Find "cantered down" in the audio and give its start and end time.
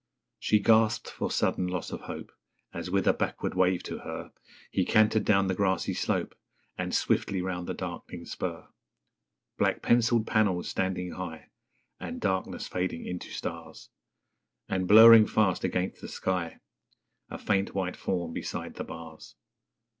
4.83-5.45